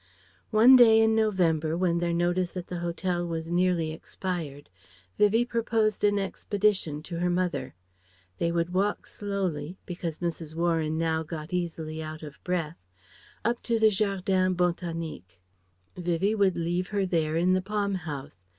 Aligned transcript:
One 0.49 0.75
day 0.75 0.99
in 0.99 1.13
November 1.13 1.77
when 1.77 1.99
their 1.99 2.11
notice 2.11 2.57
at 2.57 2.65
the 2.65 2.79
hotel 2.79 3.23
was 3.23 3.51
nearly 3.51 3.91
expired, 3.91 4.67
Vivie 5.19 5.45
proposed 5.45 6.03
an 6.03 6.17
expedition 6.17 7.03
to 7.03 7.19
her 7.19 7.29
mother. 7.29 7.75
They 8.39 8.51
would 8.51 8.73
walk 8.73 9.05
slowly 9.05 9.77
because 9.85 10.17
Mrs. 10.17 10.55
Warren 10.55 10.97
now 10.97 11.21
got 11.21 11.53
easily 11.53 12.01
out 12.01 12.23
of 12.23 12.43
breath 12.43 12.79
up 13.45 13.61
to 13.61 13.77
the 13.77 13.91
Jardin 13.91 14.55
Bontanique; 14.55 15.37
Vivie 15.95 16.33
would 16.33 16.55
leave 16.57 16.87
her 16.87 17.05
there 17.05 17.35
in 17.35 17.53
the 17.53 17.61
Palm 17.61 17.93
House. 17.93 18.47